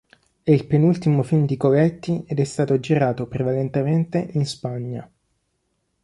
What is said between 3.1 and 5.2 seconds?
prevalentemente in Spagna.